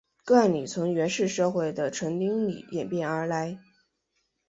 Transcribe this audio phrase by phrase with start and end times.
[0.25, 3.59] 冠礼从原始社会的成丁礼演变而来。